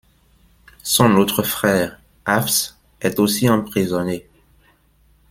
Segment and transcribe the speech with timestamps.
[0.81, 4.25] Son autre frère Hafs est aussi emprisonné.